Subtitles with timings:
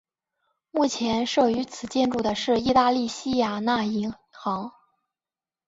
[0.71, 4.71] 目前设于此建筑的是意大利西雅那银行。